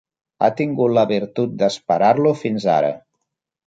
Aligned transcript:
Ha 0.39 0.47
tingut 0.61 0.95
la 0.99 1.03
virtut 1.13 1.55
d'esperar-lo 1.61 2.35
fins 2.45 2.71
ara. 2.81 2.95